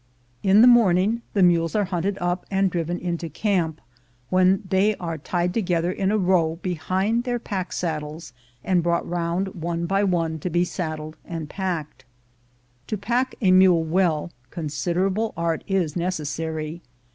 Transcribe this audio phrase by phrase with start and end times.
[0.41, 3.79] In the morning the mules are hunted up and driven into camp,
[4.31, 8.33] when they are tied together in a row behind their pack saddles,
[8.63, 12.03] and brought round one by one to be saddled and packed.
[12.87, 16.81] To pack a mule well, considerable art is necessary.